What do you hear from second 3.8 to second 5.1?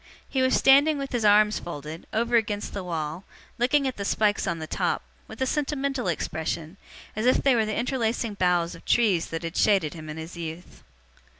at the spikes on the top,